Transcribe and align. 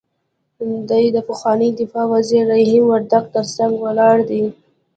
دی 0.89 1.05
د 1.15 1.17
پخواني 1.29 1.69
دفاع 1.79 2.05
وزیر 2.13 2.43
رحیم 2.53 2.83
وردګ 2.87 3.23
تر 3.35 3.45
څنګ 3.55 3.73
ولاړ 3.85 4.17
دی. 4.29 4.43